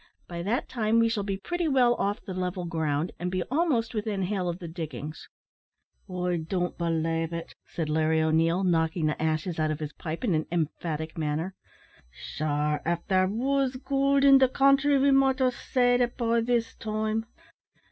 [0.27, 3.93] By that time we shall be pretty well off the level ground, and be almost
[3.93, 5.29] within hail of the diggings"
[6.11, 10.33] "I don't belave it," said Larry O'Neil, knocking the ashes out of his pipe in
[10.33, 11.53] an emphatic manner;
[12.09, 16.73] "sure av there was goold in the country we might have seed it by this
[16.73, 17.27] time."